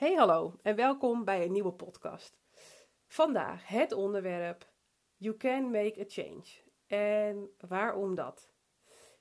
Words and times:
Hey 0.00 0.14
hallo 0.14 0.54
en 0.62 0.76
welkom 0.76 1.24
bij 1.24 1.44
een 1.44 1.52
nieuwe 1.52 1.72
podcast. 1.72 2.38
Vandaag 3.06 3.68
het 3.68 3.92
onderwerp 3.92 4.70
You 5.16 5.36
can 5.36 5.70
make 5.70 6.00
a 6.00 6.04
change. 6.06 6.44
En 6.86 7.50
waarom 7.68 8.14
dat? 8.14 8.48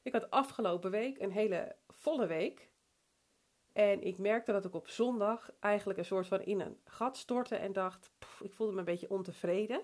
Ik 0.02 0.14
had 0.14 0.30
afgelopen 0.30 0.92
week 0.92 1.20
een 1.20 1.32
hele 1.32 1.76
volle 1.88 2.28
week. 2.28 2.70
En 3.74 4.02
ik 4.02 4.18
merkte 4.18 4.52
dat 4.52 4.66
ik 4.66 4.74
op 4.74 4.88
zondag 4.88 5.52
eigenlijk 5.60 6.00
een 6.00 6.06
soort 6.06 6.28
van 6.28 6.42
in 6.42 6.60
een 6.60 6.78
gat 6.84 7.18
stortte 7.18 7.56
en 7.56 7.74
dacht, 7.74 8.12
ik 8.42 8.54
voelde 8.54 8.74
me 8.74 8.80
een 8.80 8.86
beetje 8.86 9.10
ontevreden. 9.10 9.82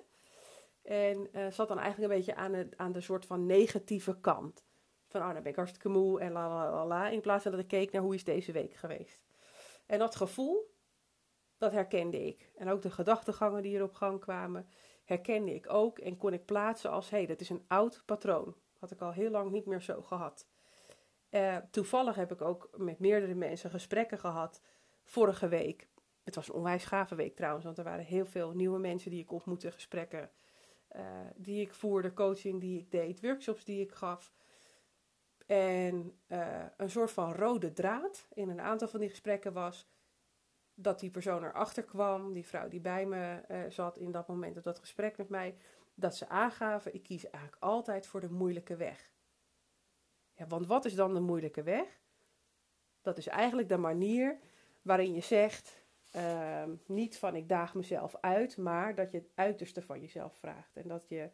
En 0.82 1.30
uh, 1.32 1.52
zat 1.52 1.68
dan 1.68 1.80
eigenlijk 1.80 2.12
een 2.12 2.18
beetje 2.18 2.36
aan, 2.36 2.54
het, 2.54 2.78
aan 2.78 2.92
de 2.92 3.02
soort 3.02 3.26
van 3.26 3.46
negatieve 3.46 4.20
kant. 4.20 4.66
Van, 5.08 5.22
oh, 5.22 5.34
dan 5.34 5.42
ben 5.42 5.52
ik 5.52 5.58
hartstikke 5.58 5.90
moe 5.90 6.20
en 6.20 6.32
la 6.32 6.50
la 6.50 6.72
la 6.72 6.86
la. 6.86 7.10
In 7.10 7.22
plaats 7.22 7.44
van 7.44 7.52
dat 7.52 7.62
ik 7.62 7.68
keek 7.68 7.92
naar 7.92 8.02
hoe 8.02 8.16
is 8.16 8.24
deze 8.24 8.52
week 8.52 8.74
geweest. 8.74 9.24
En 9.86 10.00
dat 10.00 10.16
gevoel, 10.16 10.74
dat 11.58 11.72
herkende 11.72 12.26
ik. 12.26 12.52
En 12.56 12.70
ook 12.70 12.82
de 12.82 12.92
gedachtegangen 12.92 13.62
die 13.62 13.78
er 13.78 13.84
op 13.84 13.94
gang 13.94 14.20
kwamen, 14.20 14.68
herkende 15.04 15.54
ik 15.54 15.74
ook. 15.74 16.00
En 16.00 16.18
kon 16.18 16.34
ik 16.34 16.46
plaatsen 16.46 16.92
als, 16.92 17.10
hé, 17.10 17.18
hey, 17.18 17.26
dat 17.26 17.40
is 17.40 17.50
een 17.50 17.66
oud 17.68 18.04
patroon. 18.06 18.56
Had 18.80 18.92
ik 18.92 19.02
al 19.02 19.12
heel 19.12 19.30
lang 19.30 19.52
niet 19.52 19.66
meer 19.66 19.82
zo 19.82 20.02
gehad. 20.02 20.48
Uh, 21.32 21.58
toevallig 21.72 22.16
heb 22.16 22.32
ik 22.32 22.42
ook 22.42 22.70
met 22.78 23.00
meerdere 23.00 23.36
mensen 23.36 23.70
gesprekken 23.70 24.20
gehad 24.20 24.62
vorige 25.04 25.48
week. 25.48 25.88
Het 26.24 26.36
was 26.36 26.48
een 26.48 26.54
onwijs 26.54 26.86
gave 26.86 27.16
week 27.16 27.36
trouwens, 27.36 27.66
want 27.66 27.78
er 27.78 27.84
waren 27.84 28.06
heel 28.06 28.26
veel 28.26 28.52
nieuwe 28.52 28.80
mensen 28.80 29.12
die 29.12 29.22
ik 29.22 29.32
ontmoette, 29.32 29.72
gesprekken 29.72 30.32
uh, 30.96 31.02
die 31.36 31.62
ik 31.62 31.74
voerde, 31.74 32.14
coaching 32.14 32.62
die 32.62 32.80
ik 32.80 32.92
deed, 32.92 33.22
workshops 33.22 33.64
die 33.64 33.82
ik 33.82 33.92
gaf. 33.92 34.34
En 35.46 36.20
uh, 36.28 36.64
een 36.78 36.90
soort 36.90 37.12
van 37.12 37.34
rode 37.34 37.74
draad 37.74 38.28
in 38.34 38.50
een 38.50 38.62
aantal 38.62 38.88
van 38.88 39.00
die 39.00 39.10
gesprekken 39.10 39.54
was 39.54 39.88
dat 40.76 41.00
die 41.00 41.10
persoon 41.10 41.44
erachter 41.44 41.84
kwam, 41.84 42.34
die 42.34 42.46
vrouw 42.46 42.68
die 42.68 42.80
bij 42.80 43.06
me 43.06 43.42
uh, 43.52 43.60
zat 43.70 43.98
in 43.98 44.12
dat 44.12 44.28
moment 44.28 44.58
op 44.58 44.64
dat 44.64 44.80
gesprek 44.80 45.18
met 45.18 45.30
mij, 45.30 45.56
dat 45.94 46.16
ze 46.16 46.30
aangaven: 46.30 46.94
ik 46.94 47.04
kies 47.04 47.30
eigenlijk 47.30 47.64
altijd 47.64 48.08
voor 48.08 48.22
de 48.22 48.32
moeilijke 48.32 48.76
weg. 48.76 49.12
Ja, 50.34 50.48
want 50.48 50.68
wat 50.68 50.86
is 50.86 50.96
dan 50.96 51.14
de 51.14 51.20
moeilijke 51.20 51.64
weg? 51.64 52.00
Dat 53.02 53.18
is 53.18 53.28
eigenlijk 53.28 53.70
de 53.70 53.78
manier 53.78 54.40
waarin 54.82 55.14
je 55.14 55.22
zegt: 55.22 55.84
uh, 56.16 56.64
niet 56.86 57.18
van 57.18 57.36
ik 57.36 57.50
daag 57.50 57.76
mezelf 57.76 58.16
uit, 58.22 58.58
maar 58.58 58.96
dat 58.96 59.12
je 59.12 59.18
het 59.18 59.30
uiterste 59.36 59.82
van 59.82 60.02
jezelf 60.02 60.38
vraagt 60.38 60.76
en 60.76 60.88
dat 60.88 61.10
je 61.10 61.30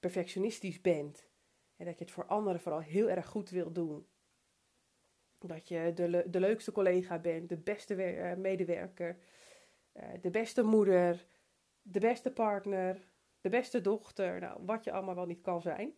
perfectionistisch 0.00 0.80
bent 0.80 1.28
en 1.76 1.84
dat 1.84 1.98
je 1.98 2.04
het 2.04 2.12
voor 2.12 2.26
anderen 2.26 2.60
vooral 2.60 2.80
heel 2.80 3.08
erg 3.08 3.26
goed 3.26 3.50
wil 3.50 3.72
doen. 3.72 4.06
Dat 5.46 5.68
je 5.68 5.92
de, 5.94 6.24
de 6.30 6.40
leukste 6.40 6.72
collega 6.72 7.18
bent, 7.18 7.48
de 7.48 7.56
beste 7.56 8.02
eh, 8.02 8.36
medewerker, 8.36 9.18
uh, 9.94 10.02
de 10.20 10.30
beste 10.30 10.62
moeder, 10.62 11.26
de 11.82 12.00
beste 12.00 12.32
partner, 12.32 13.08
de 13.40 13.48
beste 13.48 13.80
dochter. 13.80 14.40
Nou, 14.40 14.60
wat 14.64 14.84
je 14.84 14.92
allemaal 14.92 15.14
wel 15.14 15.26
niet 15.26 15.42
kan 15.42 15.60
zijn. 15.60 15.94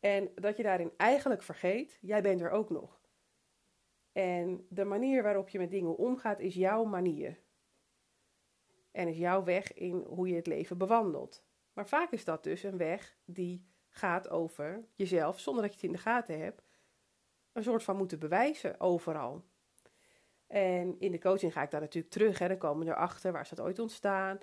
En 0.00 0.30
dat 0.34 0.56
je 0.56 0.62
daarin 0.62 0.92
eigenlijk 0.96 1.42
vergeet, 1.42 1.98
jij 2.00 2.22
bent 2.22 2.40
er 2.40 2.50
ook 2.50 2.70
nog. 2.70 3.00
En 4.12 4.66
de 4.68 4.84
manier 4.84 5.22
waarop 5.22 5.48
je 5.48 5.58
met 5.58 5.70
dingen 5.70 5.96
omgaat 5.96 6.40
is 6.40 6.54
jouw 6.54 6.84
manier. 6.84 7.40
En 8.90 9.08
is 9.08 9.18
jouw 9.18 9.44
weg 9.44 9.74
in 9.74 10.04
hoe 10.08 10.28
je 10.28 10.34
het 10.34 10.46
leven 10.46 10.78
bewandelt. 10.78 11.44
Maar 11.72 11.88
vaak 11.88 12.12
is 12.12 12.24
dat 12.24 12.44
dus 12.44 12.62
een 12.62 12.76
weg 12.76 13.16
die 13.24 13.66
gaat 13.88 14.28
over 14.28 14.88
jezelf, 14.94 15.40
zonder 15.40 15.62
dat 15.62 15.70
je 15.70 15.76
het 15.76 15.86
in 15.86 15.92
de 15.92 16.02
gaten 16.02 16.38
hebt, 16.38 16.67
een 17.58 17.64
soort 17.64 17.82
van 17.82 17.96
moeten 17.96 18.18
bewijzen 18.18 18.80
overal. 18.80 19.44
En 20.46 20.96
in 20.98 21.12
de 21.12 21.18
coaching 21.18 21.52
ga 21.52 21.62
ik 21.62 21.70
daar 21.70 21.80
natuurlijk 21.80 22.12
terug. 22.12 22.38
Hè. 22.38 22.48
Dan 22.48 22.58
komen 22.58 22.86
we 22.86 22.92
erachter, 22.92 23.32
waar 23.32 23.42
is 23.42 23.48
dat 23.48 23.60
ooit 23.60 23.78
ontstaan? 23.78 24.38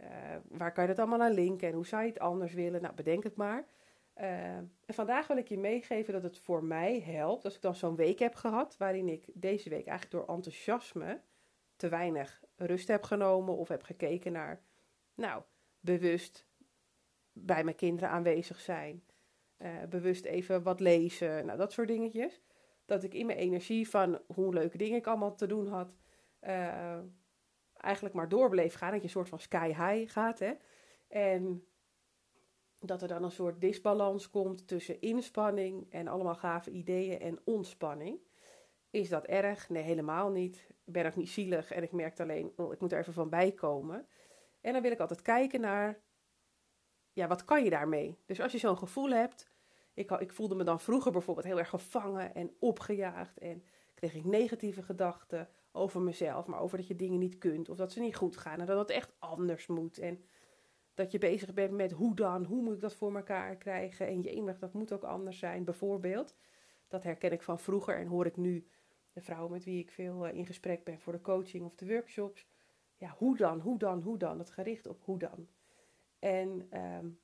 Uh, 0.00 0.08
waar 0.48 0.72
kan 0.72 0.82
je 0.82 0.88
dat 0.88 0.98
allemaal 0.98 1.22
aan 1.22 1.32
linken? 1.32 1.68
En 1.68 1.74
hoe 1.74 1.86
zou 1.86 2.02
je 2.02 2.08
het 2.08 2.18
anders 2.18 2.52
willen? 2.52 2.82
Nou, 2.82 2.94
bedenk 2.94 3.22
het 3.22 3.36
maar. 3.36 3.64
En 4.14 4.72
vandaag 4.86 5.26
wil 5.26 5.36
ik 5.36 5.48
je 5.48 5.58
meegeven 5.58 6.12
dat 6.12 6.22
het 6.22 6.38
voor 6.38 6.64
mij 6.64 7.00
helpt. 7.00 7.44
Als 7.44 7.54
ik 7.54 7.62
dan 7.62 7.74
zo'n 7.74 7.96
week 7.96 8.18
heb 8.18 8.34
gehad, 8.34 8.76
waarin 8.76 9.08
ik 9.08 9.26
deze 9.32 9.68
week 9.68 9.86
eigenlijk 9.86 10.10
door 10.10 10.36
enthousiasme 10.36 11.20
te 11.76 11.88
weinig 11.88 12.42
rust 12.56 12.88
heb 12.88 13.02
genomen 13.02 13.56
of 13.56 13.68
heb 13.68 13.82
gekeken 13.82 14.32
naar, 14.32 14.62
nou, 15.14 15.42
bewust 15.80 16.46
bij 17.32 17.64
mijn 17.64 17.76
kinderen 17.76 18.10
aanwezig 18.10 18.60
zijn. 18.60 19.04
Uh, 19.58 19.82
bewust 19.88 20.24
even 20.24 20.62
wat 20.62 20.80
lezen, 20.80 21.46
nou, 21.46 21.58
dat 21.58 21.72
soort 21.72 21.88
dingetjes 21.88 22.40
dat 22.84 23.02
ik 23.02 23.14
in 23.14 23.26
mijn 23.26 23.38
energie 23.38 23.88
van 23.88 24.20
hoe 24.26 24.54
leuke 24.54 24.78
dingen 24.78 24.98
ik 24.98 25.06
allemaal 25.06 25.34
te 25.34 25.46
doen 25.46 25.66
had, 25.66 25.88
uh, 26.42 26.98
eigenlijk 27.76 28.14
maar 28.14 28.28
door 28.28 28.50
bleef 28.50 28.74
gaan. 28.74 28.90
Dat 28.90 28.98
je 28.98 29.04
een 29.04 29.10
soort 29.10 29.28
van 29.28 29.38
sky 29.38 29.66
high 29.66 30.12
gaat. 30.12 30.38
Hè? 30.38 30.52
En 31.08 31.66
dat 32.78 33.02
er 33.02 33.08
dan 33.08 33.24
een 33.24 33.30
soort 33.30 33.60
disbalans 33.60 34.30
komt 34.30 34.68
tussen 34.68 35.00
inspanning 35.00 35.92
en 35.92 36.08
allemaal 36.08 36.34
gave 36.34 36.70
ideeën 36.70 37.20
en 37.20 37.38
ontspanning. 37.44 38.18
Is 38.90 39.08
dat 39.08 39.24
erg? 39.24 39.68
Nee, 39.68 39.82
helemaal 39.82 40.30
niet. 40.30 40.66
Ik 40.84 40.92
ben 40.92 41.06
ook 41.06 41.16
niet 41.16 41.28
zielig 41.28 41.70
en 41.70 41.82
ik 41.82 41.92
merk 41.92 42.20
alleen, 42.20 42.52
oh, 42.56 42.72
ik 42.72 42.80
moet 42.80 42.92
er 42.92 42.98
even 42.98 43.12
van 43.12 43.28
bijkomen. 43.28 44.06
En 44.60 44.72
dan 44.72 44.82
wil 44.82 44.90
ik 44.90 45.00
altijd 45.00 45.22
kijken 45.22 45.60
naar, 45.60 46.00
ja, 47.12 47.26
wat 47.26 47.44
kan 47.44 47.64
je 47.64 47.70
daarmee? 47.70 48.18
Dus 48.26 48.40
als 48.40 48.52
je 48.52 48.58
zo'n 48.58 48.78
gevoel 48.78 49.10
hebt, 49.10 49.50
ik, 49.94 50.10
ik 50.10 50.32
voelde 50.32 50.54
me 50.54 50.64
dan 50.64 50.80
vroeger 50.80 51.12
bijvoorbeeld 51.12 51.46
heel 51.46 51.58
erg 51.58 51.68
gevangen 51.68 52.34
en 52.34 52.50
opgejaagd. 52.58 53.38
En 53.38 53.64
kreeg 53.94 54.14
ik 54.14 54.24
negatieve 54.24 54.82
gedachten 54.82 55.48
over 55.72 56.00
mezelf, 56.00 56.46
maar 56.46 56.60
over 56.60 56.78
dat 56.78 56.86
je 56.86 56.96
dingen 56.96 57.18
niet 57.18 57.38
kunt 57.38 57.68
of 57.68 57.76
dat 57.76 57.92
ze 57.92 58.00
niet 58.00 58.16
goed 58.16 58.36
gaan 58.36 58.60
en 58.60 58.66
dat 58.66 58.78
het 58.78 58.90
echt 58.90 59.12
anders 59.18 59.66
moet. 59.66 59.98
En 59.98 60.24
dat 60.94 61.12
je 61.12 61.18
bezig 61.18 61.54
bent 61.54 61.72
met 61.72 61.92
hoe 61.92 62.14
dan, 62.14 62.44
hoe 62.44 62.62
moet 62.62 62.74
ik 62.74 62.80
dat 62.80 62.94
voor 62.94 63.16
elkaar 63.16 63.56
krijgen 63.56 64.06
en 64.06 64.22
je 64.22 64.30
enig, 64.30 64.58
dat 64.58 64.72
moet 64.72 64.92
ook 64.92 65.02
anders 65.02 65.38
zijn, 65.38 65.64
bijvoorbeeld. 65.64 66.34
Dat 66.88 67.02
herken 67.02 67.32
ik 67.32 67.42
van 67.42 67.58
vroeger 67.58 67.96
en 67.96 68.06
hoor 68.06 68.26
ik 68.26 68.36
nu 68.36 68.68
de 69.12 69.20
vrouwen 69.20 69.50
met 69.50 69.64
wie 69.64 69.78
ik 69.78 69.90
veel 69.90 70.26
eh, 70.26 70.34
in 70.34 70.46
gesprek 70.46 70.84
ben 70.84 71.00
voor 71.00 71.12
de 71.12 71.20
coaching 71.20 71.64
of 71.64 71.74
de 71.74 71.86
workshops. 71.86 72.46
Ja, 72.96 73.14
hoe 73.18 73.36
dan, 73.36 73.60
hoe 73.60 73.78
dan, 73.78 74.02
hoe 74.02 74.18
dan? 74.18 74.38
Het 74.38 74.50
gericht 74.50 74.86
op 74.86 75.02
hoe 75.04 75.18
dan. 75.18 75.48
En 76.18 76.80
um, 76.80 77.20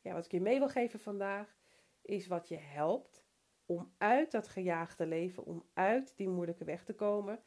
ja, 0.00 0.12
wat 0.12 0.24
ik 0.24 0.30
je 0.30 0.40
mee 0.40 0.58
wil 0.58 0.68
geven 0.68 1.00
vandaag 1.00 1.56
is 2.02 2.26
wat 2.26 2.48
je 2.48 2.56
helpt 2.56 3.24
om 3.66 3.92
uit 3.98 4.30
dat 4.30 4.48
gejaagde 4.48 5.06
leven, 5.06 5.44
om 5.44 5.64
uit 5.72 6.16
die 6.16 6.28
moeilijke 6.28 6.64
weg 6.64 6.84
te 6.84 6.94
komen, 6.94 7.42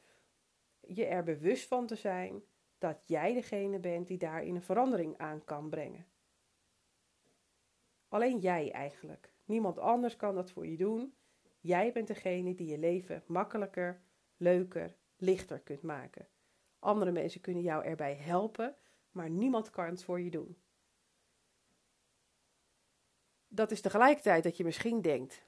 je 0.80 1.06
er 1.06 1.24
bewust 1.24 1.68
van 1.68 1.88
te 1.88 1.96
zijn 1.96 2.44
dat 2.78 3.08
jij 3.08 3.34
degene 3.34 3.80
bent 3.80 4.08
die 4.08 4.18
daarin 4.18 4.56
een 4.56 4.62
verandering 4.62 5.18
aan 5.18 5.44
kan 5.44 5.70
brengen. 5.70 6.08
Alleen 8.08 8.40
jij 8.40 8.72
eigenlijk. 8.72 9.34
Niemand 9.46 9.78
anders 9.78 10.16
kan 10.16 10.36
dat 10.36 10.52
voor 10.52 10.68
je 10.68 10.78
doen. 10.78 11.16
Jij 11.60 11.92
bent 11.92 12.08
degene 12.08 12.56
die 12.56 12.68
je 12.68 12.78
leven 12.78 13.24
makkelijker, 13.28 14.02
leuker, 14.38 14.96
lichter 15.18 15.60
kunt 15.60 15.82
maken. 15.82 16.28
Andere 16.80 17.12
mensen 17.12 17.42
kunnen 17.42 17.64
jou 17.64 17.86
erbij 17.86 18.16
helpen, 18.16 18.76
maar 19.12 19.30
niemand 19.30 19.70
kan 19.70 19.86
het 19.86 20.04
voor 20.04 20.22
je 20.22 20.30
doen 20.30 20.58
dat 23.56 23.72
is 23.72 23.82
tegelijkertijd 23.82 24.44
dat 24.44 24.58
je 24.58 24.64
misschien 24.64 25.02
denkt: 25.02 25.46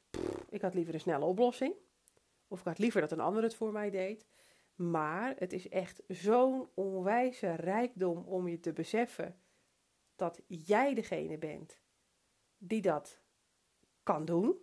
ik 0.50 0.62
had 0.62 0.73
liever 0.73 0.94
een 0.94 1.00
snelle 1.00 1.25
oplossing. 1.25 1.73
Of 2.47 2.59
ik 2.59 2.66
had 2.66 2.78
liever 2.78 3.01
dat 3.01 3.12
een 3.12 3.19
ander 3.19 3.44
het 3.44 3.56
voor 3.56 3.72
mij 3.72 3.90
deed. 3.90 4.25
Maar 4.75 5.35
het 5.38 5.53
is 5.53 5.69
echt 5.69 6.01
zo'n 6.07 6.69
onwijze 6.73 7.53
rijkdom 7.53 8.23
om 8.25 8.47
je 8.47 8.59
te 8.59 8.73
beseffen 8.73 9.40
dat 10.16 10.41
jij 10.47 10.94
degene 10.94 11.38
bent 11.38 11.81
die 12.57 12.81
dat 12.81 13.19
kan 14.03 14.25
doen. 14.25 14.57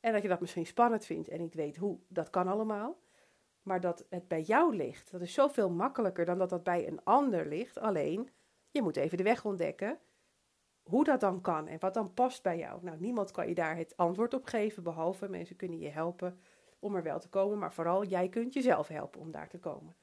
En 0.00 0.12
dat 0.12 0.22
je 0.22 0.28
dat 0.28 0.40
misschien 0.40 0.66
spannend 0.66 1.04
vindt 1.04 1.28
en 1.28 1.40
niet 1.40 1.54
weet 1.54 1.76
hoe, 1.76 1.98
dat 2.08 2.30
kan 2.30 2.48
allemaal. 2.48 2.98
Maar 3.62 3.80
dat 3.80 4.06
het 4.08 4.28
bij 4.28 4.42
jou 4.42 4.76
ligt, 4.76 5.10
dat 5.10 5.20
is 5.20 5.32
zoveel 5.32 5.70
makkelijker 5.70 6.24
dan 6.24 6.38
dat 6.38 6.50
dat 6.50 6.62
bij 6.62 6.86
een 6.86 7.04
ander 7.04 7.46
ligt. 7.46 7.78
Alleen, 7.78 8.30
je 8.70 8.82
moet 8.82 8.96
even 8.96 9.16
de 9.16 9.22
weg 9.22 9.44
ontdekken 9.44 9.98
hoe 10.82 11.04
dat 11.04 11.20
dan 11.20 11.40
kan 11.40 11.66
en 11.66 11.78
wat 11.78 11.94
dan 11.94 12.14
past 12.14 12.42
bij 12.42 12.58
jou. 12.58 12.84
Nou, 12.84 13.00
niemand 13.00 13.30
kan 13.30 13.48
je 13.48 13.54
daar 13.54 13.76
het 13.76 13.96
antwoord 13.96 14.34
op 14.34 14.44
geven, 14.44 14.82
behalve 14.82 15.28
mensen 15.28 15.56
kunnen 15.56 15.78
je 15.78 15.88
helpen 15.88 16.40
om 16.78 16.94
er 16.94 17.02
wel 17.02 17.20
te 17.20 17.28
komen, 17.28 17.58
maar 17.58 17.72
vooral 17.72 18.04
jij 18.04 18.28
kunt 18.28 18.52
jezelf 18.54 18.88
helpen 18.88 19.20
om 19.20 19.30
daar 19.30 19.48
te 19.48 19.58
komen. 19.58 19.96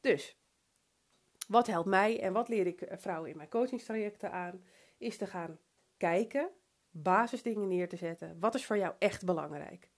Dus, 0.00 0.38
wat 1.48 1.66
helpt 1.66 1.88
mij 1.88 2.20
en 2.20 2.32
wat 2.32 2.48
leer 2.48 2.66
ik 2.66 2.80
eh, 2.80 2.98
vrouwen 2.98 3.30
in 3.30 3.36
mijn 3.36 3.48
coachingstrajecten 3.48 4.32
aan, 4.32 4.64
is 4.98 5.16
te 5.16 5.26
gaan 5.26 5.58
kijken, 5.96 6.50
basisdingen 6.90 7.68
neer 7.68 7.88
te 7.88 7.96
zetten. 7.96 8.36
Wat 8.40 8.54
is 8.54 8.66
voor 8.66 8.78
jou 8.78 8.94
echt 8.98 9.24
belangrijk? 9.24 9.90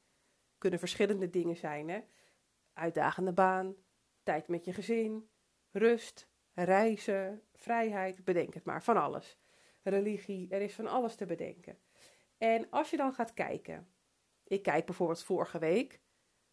Kunnen 0.58 0.78
verschillende 0.78 1.30
dingen 1.30 1.56
zijn, 1.56 1.88
hè? 1.88 2.00
Uitdagende 2.72 3.32
baan, 3.32 3.74
tijd 4.22 4.48
met 4.48 4.64
je 4.64 4.72
gezin, 4.72 5.28
rust, 5.70 6.28
reizen, 6.54 7.42
vrijheid, 7.54 8.24
bedenk 8.24 8.54
het 8.54 8.64
maar, 8.64 8.82
van 8.82 8.96
alles 8.96 9.38
religie, 9.90 10.48
er 10.50 10.60
is 10.60 10.74
van 10.74 10.86
alles 10.86 11.14
te 11.14 11.26
bedenken. 11.26 11.78
En 12.38 12.70
als 12.70 12.90
je 12.90 12.96
dan 12.96 13.14
gaat 13.14 13.34
kijken, 13.34 13.88
ik 14.44 14.62
kijk 14.62 14.86
bijvoorbeeld 14.86 15.22
vorige 15.22 15.58
week, 15.58 16.00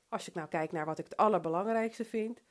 als 0.10 0.28
ik 0.28 0.34
nou 0.34 0.48
kijk 0.48 0.72
naar 0.72 0.86
wat 0.86 1.00
ik 1.00 1.04
het 1.04 1.18
allerbelangrijkste 1.18 2.06
vind, 2.06 2.44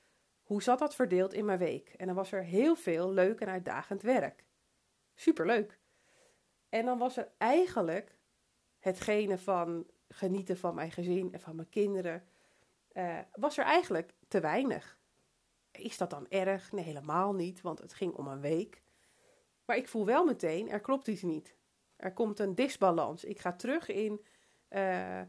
hoe 0.42 0.62
zat 0.62 0.78
dat 0.78 0.94
verdeeld 0.94 1.32
in 1.32 1.44
mijn 1.44 1.58
week? 1.58 1.88
En 1.88 2.06
dan 2.06 2.14
was 2.14 2.32
er 2.32 2.44
heel 2.44 2.76
veel 2.76 3.12
leuk 3.12 3.40
en 3.40 3.48
uitdagend 3.48 4.02
werk. 4.02 4.44
Superleuk. 5.14 5.80
En 6.68 6.84
dan 6.84 6.98
was 6.98 7.16
er 7.16 7.32
eigenlijk 7.38 8.18
hetgene 8.78 9.38
van 9.38 9.86
genieten 10.08 10.56
van 10.56 10.74
mijn 10.74 10.92
gezin 10.92 11.32
en 11.32 11.40
van 11.40 11.56
mijn 11.56 11.68
kinderen, 11.68 12.24
uh, 12.92 13.18
was 13.32 13.58
er 13.58 13.64
eigenlijk 13.64 14.14
te 14.28 14.40
weinig. 14.40 14.98
Is 15.70 15.96
dat 15.96 16.10
dan 16.10 16.26
erg? 16.28 16.72
Nee, 16.72 16.84
helemaal 16.84 17.34
niet, 17.34 17.60
want 17.60 17.78
het 17.78 17.94
ging 17.94 18.14
om 18.14 18.26
een 18.26 18.40
week. 18.40 18.82
Maar 19.64 19.76
ik 19.76 19.88
voel 19.88 20.06
wel 20.06 20.24
meteen, 20.24 20.70
er 20.70 20.80
klopt 20.80 21.08
iets 21.08 21.22
niet. 21.22 21.56
Er 21.96 22.12
komt 22.12 22.38
een 22.38 22.54
disbalans. 22.54 23.24
Ik 23.24 23.38
ga 23.38 23.52
terug 23.52 23.88
in 23.88 24.24
uh, 24.70 25.22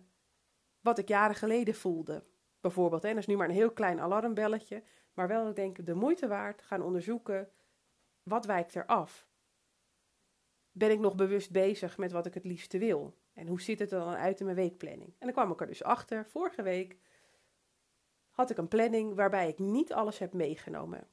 wat 0.82 0.98
ik 0.98 1.08
jaren 1.08 1.36
geleden 1.36 1.76
voelde. 1.76 2.24
Bijvoorbeeld, 2.62 3.04
en 3.04 3.10
dat 3.10 3.20
is 3.20 3.28
nu 3.28 3.36
maar 3.36 3.50
een 3.50 3.56
heel 3.56 3.72
klein 3.72 4.00
alarmbelletje, 4.00 4.84
maar 5.14 5.28
wel, 5.28 5.50
ik 5.50 5.56
denk, 5.56 5.86
de 5.86 5.94
moeite 5.94 6.28
waard 6.28 6.62
gaan 6.62 6.82
onderzoeken, 6.82 7.50
wat 8.24 8.46
wijkt 8.46 8.76
er 8.76 8.86
af? 8.86 9.28
Ben 10.72 10.92
ik 10.92 11.00
nog 11.00 11.16
bewust 11.16 11.52
bezig 11.52 11.98
met 11.98 12.12
wat 12.12 12.26
ik 12.26 12.34
het 12.34 12.46
liefste 12.46 12.78
wil? 12.78 13.18
En 13.34 13.48
hoe 13.48 13.62
ziet 13.62 13.80
het 13.80 13.92
er 13.92 14.00
dan 14.00 14.14
uit 14.14 14.40
in 14.40 14.46
mijn 14.46 14.58
weekplanning? 14.58 15.10
En 15.10 15.26
dan 15.26 15.32
kwam 15.32 15.52
ik 15.52 15.62
er 15.62 15.68
dus 15.68 15.84
achter, 15.84 16.26
vorige 16.26 16.62
week 16.62 16.98
had 18.30 18.50
ik 18.50 18.58
een 18.58 18.68
planning 18.68 19.16
waarbij 19.16 19.48
ik 19.48 19.60
niet 19.60 19.94
alles 19.94 20.20
heb 20.20 20.34
meegenomen. 20.34 21.08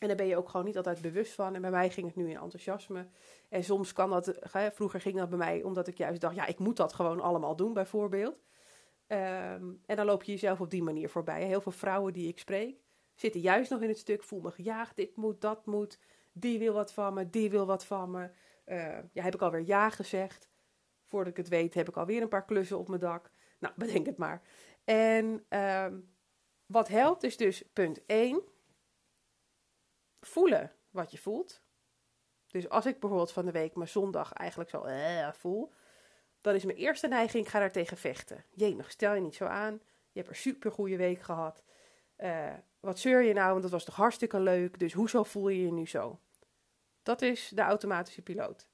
En 0.00 0.06
daar 0.08 0.16
ben 0.16 0.26
je 0.26 0.36
ook 0.36 0.48
gewoon 0.48 0.66
niet 0.66 0.76
altijd 0.76 1.00
bewust 1.00 1.32
van. 1.32 1.54
En 1.54 1.60
bij 1.60 1.70
mij 1.70 1.90
ging 1.90 2.06
het 2.06 2.16
nu 2.16 2.30
in 2.30 2.38
enthousiasme. 2.38 3.06
En 3.48 3.64
soms 3.64 3.92
kan 3.92 4.10
dat, 4.10 4.38
vroeger 4.72 5.00
ging 5.00 5.16
dat 5.16 5.28
bij 5.28 5.38
mij 5.38 5.62
omdat 5.62 5.86
ik 5.86 5.98
juist 5.98 6.20
dacht, 6.20 6.34
ja, 6.34 6.46
ik 6.46 6.58
moet 6.58 6.76
dat 6.76 6.92
gewoon 6.92 7.20
allemaal 7.20 7.56
doen, 7.56 7.72
bijvoorbeeld. 7.72 8.36
Ehm, 9.06 9.64
en 9.86 9.96
dan 9.96 10.06
loop 10.06 10.22
je 10.22 10.32
jezelf 10.32 10.60
op 10.60 10.70
die 10.70 10.82
manier 10.82 11.08
voorbij. 11.08 11.44
Heel 11.44 11.60
veel 11.60 11.72
vrouwen 11.72 12.12
die 12.12 12.28
ik 12.28 12.38
spreek 12.38 12.84
zitten 13.16 13.40
juist 13.40 13.70
nog 13.70 13.80
in 13.80 13.88
het 13.88 13.98
stuk, 13.98 14.22
voel 14.22 14.40
me 14.40 14.50
gejaagd, 14.50 14.96
dit 14.96 15.16
moet, 15.16 15.40
dat 15.40 15.66
moet, 15.66 15.98
die 16.32 16.58
wil 16.58 16.72
wat 16.72 16.92
van 16.92 17.14
me, 17.14 17.30
die 17.30 17.50
wil 17.50 17.66
wat 17.66 17.84
van 17.84 18.10
me. 18.10 18.30
Uh, 18.66 18.98
ja, 19.12 19.22
heb 19.22 19.34
ik 19.34 19.42
alweer 19.42 19.64
ja 19.66 19.90
gezegd. 19.90 20.48
Voordat 21.04 21.30
ik 21.30 21.36
het 21.36 21.48
weet, 21.48 21.74
heb 21.74 21.88
ik 21.88 21.96
alweer 21.96 22.22
een 22.22 22.28
paar 22.28 22.44
klussen 22.44 22.78
op 22.78 22.88
mijn 22.88 23.00
dak. 23.00 23.30
Nou, 23.58 23.74
bedenk 23.82 24.06
het 24.06 24.16
maar. 24.16 24.42
En 24.84 25.44
ehm, 25.48 25.98
wat 26.66 26.88
helpt 26.88 27.22
is 27.22 27.36
dus 27.36 27.64
punt 27.72 28.06
1. 28.06 28.42
Voelen 30.26 30.72
wat 30.90 31.10
je 31.10 31.18
voelt. 31.18 31.62
Dus 32.46 32.68
als 32.68 32.86
ik 32.86 33.00
bijvoorbeeld 33.00 33.32
van 33.32 33.46
de 33.46 33.52
week 33.52 33.76
mijn 33.76 33.88
zondag 33.88 34.32
eigenlijk 34.32 34.70
zo 34.70 34.86
uh, 34.86 35.32
voel, 35.32 35.72
dan 36.40 36.54
is 36.54 36.64
mijn 36.64 36.78
eerste 36.78 37.08
neiging, 37.08 37.44
ik 37.44 37.50
ga 37.50 37.58
daar 37.58 37.72
tegen 37.72 37.96
vechten. 37.96 38.44
Jemig, 38.50 38.90
stel 38.90 39.14
je 39.14 39.20
niet 39.20 39.34
zo 39.34 39.44
aan. 39.44 39.72
Je 40.12 40.18
hebt 40.18 40.28
een 40.28 40.36
super 40.36 40.72
goede 40.72 40.96
week 40.96 41.20
gehad. 41.20 41.64
Uh, 42.18 42.52
wat 42.80 42.98
zeur 42.98 43.22
je 43.22 43.32
nou, 43.32 43.50
want 43.50 43.62
dat 43.62 43.70
was 43.70 43.84
toch 43.84 43.96
hartstikke 43.96 44.40
leuk, 44.40 44.78
dus 44.78 44.92
hoezo 44.92 45.22
voel 45.22 45.48
je 45.48 45.62
je 45.62 45.72
nu 45.72 45.86
zo? 45.86 46.20
Dat 47.02 47.22
is 47.22 47.48
de 47.48 47.62
automatische 47.62 48.22
piloot. 48.22 48.68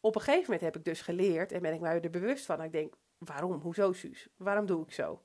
Op 0.00 0.14
een 0.14 0.20
gegeven 0.20 0.42
moment 0.42 0.60
heb 0.60 0.76
ik 0.76 0.84
dus 0.84 1.00
geleerd 1.00 1.52
en 1.52 1.62
ben 1.62 1.74
ik 1.74 1.80
mij 1.80 2.00
er 2.00 2.10
bewust 2.10 2.46
van. 2.46 2.62
Ik 2.62 2.72
denk, 2.72 2.94
waarom? 3.18 3.60
Hoezo, 3.60 3.92
Suus? 3.92 4.28
Waarom 4.36 4.66
doe 4.66 4.84
ik 4.84 4.92
zo? 4.92 5.22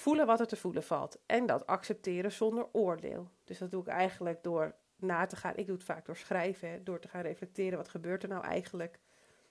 Voelen 0.00 0.26
wat 0.26 0.40
er 0.40 0.46
te 0.46 0.56
voelen 0.56 0.82
valt. 0.82 1.18
En 1.26 1.46
dat 1.46 1.66
accepteren 1.66 2.32
zonder 2.32 2.68
oordeel. 2.72 3.28
Dus 3.44 3.58
dat 3.58 3.70
doe 3.70 3.80
ik 3.80 3.88
eigenlijk 3.88 4.42
door 4.42 4.74
na 4.96 5.26
te 5.26 5.36
gaan. 5.36 5.56
Ik 5.56 5.66
doe 5.66 5.74
het 5.74 5.84
vaak 5.84 6.06
door 6.06 6.16
schrijven, 6.16 6.84
door 6.84 7.00
te 7.00 7.08
gaan 7.08 7.22
reflecteren. 7.22 7.78
Wat 7.78 7.88
gebeurt 7.88 8.22
er 8.22 8.28
nou 8.28 8.44
eigenlijk? 8.44 9.00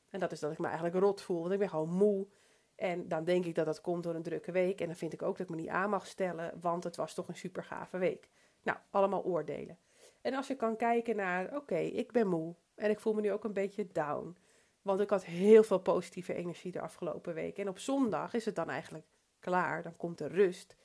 En 0.09 0.19
dat 0.19 0.31
is 0.31 0.39
dat 0.39 0.51
ik 0.51 0.57
me 0.57 0.65
eigenlijk 0.65 0.95
rot 0.95 1.21
voel, 1.21 1.39
want 1.39 1.51
ik 1.51 1.59
ben 1.59 1.69
gewoon 1.69 1.89
moe. 1.89 2.27
En 2.75 3.07
dan 3.07 3.23
denk 3.23 3.45
ik 3.45 3.55
dat 3.55 3.65
dat 3.65 3.81
komt 3.81 4.03
door 4.03 4.15
een 4.15 4.23
drukke 4.23 4.51
week. 4.51 4.81
En 4.81 4.85
dan 4.85 4.95
vind 4.95 5.13
ik 5.13 5.21
ook 5.21 5.37
dat 5.37 5.49
ik 5.49 5.55
me 5.55 5.61
niet 5.61 5.69
aan 5.69 5.89
mag 5.89 6.07
stellen, 6.07 6.53
want 6.61 6.83
het 6.83 6.95
was 6.95 7.13
toch 7.13 7.27
een 7.27 7.35
super 7.35 7.63
gave 7.63 7.97
week. 7.97 8.29
Nou, 8.63 8.77
allemaal 8.89 9.23
oordelen. 9.23 9.77
En 10.21 10.33
als 10.33 10.47
je 10.47 10.55
kan 10.55 10.75
kijken 10.75 11.15
naar, 11.15 11.55
oké, 11.55 11.77
ik 11.77 12.11
ben 12.11 12.27
moe 12.27 12.55
en 12.75 12.89
ik 12.89 12.99
voel 12.99 13.13
me 13.13 13.21
nu 13.21 13.31
ook 13.31 13.43
een 13.43 13.53
beetje 13.53 13.87
down. 13.91 14.37
Want 14.81 14.99
ik 14.99 15.09
had 15.09 15.25
heel 15.25 15.63
veel 15.63 15.79
positieve 15.79 16.33
energie 16.33 16.71
de 16.71 16.81
afgelopen 16.81 17.33
week. 17.33 17.57
En 17.57 17.69
op 17.69 17.79
zondag 17.79 18.33
is 18.33 18.45
het 18.45 18.55
dan 18.55 18.69
eigenlijk 18.69 19.05
klaar, 19.39 19.83
dan 19.83 19.95
komt 19.97 20.17
de 20.17 20.27
rust. 20.27 20.75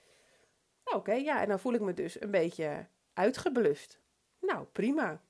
Nou, 0.84 0.96
oké, 0.96 1.12
ja, 1.12 1.40
en 1.40 1.48
dan 1.48 1.60
voel 1.60 1.72
ik 1.72 1.80
me 1.80 1.94
dus 1.94 2.20
een 2.20 2.30
beetje 2.30 2.86
uitgeblust. 3.12 4.00
Nou, 4.40 4.64
prima. 4.64 5.22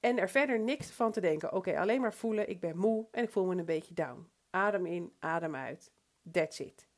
En 0.00 0.18
er 0.18 0.30
verder 0.30 0.58
niks 0.58 0.90
van 0.90 1.12
te 1.12 1.20
denken. 1.20 1.52
Oké, 1.52 1.78
alleen 1.78 2.00
maar 2.00 2.14
voelen, 2.14 2.48
ik 2.48 2.60
ben 2.60 2.76
moe 2.76 3.06
en 3.10 3.22
ik 3.22 3.30
voel 3.30 3.46
me 3.46 3.56
een 3.56 3.64
beetje 3.64 3.94
down. 3.94 4.30
Adem 4.50 4.86
in, 4.86 5.12
adem 5.18 5.54
uit. 5.54 5.92
That's 6.30 6.58
it. 6.58 6.88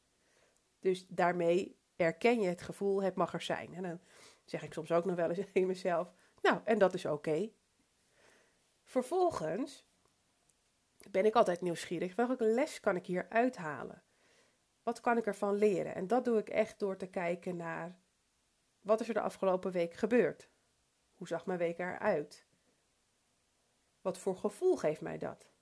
Dus 0.81 1.07
daarmee 1.09 1.79
erken 1.97 2.41
je 2.41 2.49
het 2.49 2.63
gevoel, 2.63 3.03
het 3.03 3.15
mag 3.15 3.33
er 3.33 3.43
zijn. 3.43 3.75
En 3.75 3.83
dan 3.83 4.01
zeg 4.45 4.63
ik 4.63 4.73
soms 4.73 4.93
ook 4.93 5.05
nog 5.05 5.17
wel 5.17 5.31
eens 5.31 5.39
in 5.53 5.67
mezelf, 5.67 6.13
nou, 6.43 6.61
en 6.65 6.79
dat 6.79 6.95
is 6.95 7.07
oké. 7.07 7.51
Vervolgens 8.85 9.87
ben 11.11 11.25
ik 11.25 11.35
altijd 11.35 11.61
nieuwsgierig. 11.61 12.15
Welke 12.15 12.45
les 12.45 12.81
kan 12.81 12.97
ik 12.97 13.07
hier 13.07 13.27
uithalen? 13.29 14.03
Wat 14.85 15.01
kan 15.01 15.17
ik 15.17 15.27
ervan 15.27 15.55
leren? 15.55 15.95
En 15.95 16.07
dat 16.07 16.25
doe 16.25 16.39
ik 16.39 16.49
echt 16.49 16.79
door 16.79 16.97
te 16.97 17.07
kijken 17.07 17.57
naar 17.57 17.99
wat 18.81 19.01
is 19.01 19.09
er 19.09 19.15
de 19.15 19.21
afgelopen 19.21 19.73
week 19.73 19.95
gebeurd? 19.95 20.49
Hoe 21.15 21.27
zag 21.27 21.47
mijn 21.47 21.59
week 21.59 21.79
eruit? 21.79 22.47
Wat 24.01 24.19
voor 24.19 24.37
gevoel 24.37 24.77
geeft 24.77 25.01
mij 25.01 25.19
dat? 25.19 25.53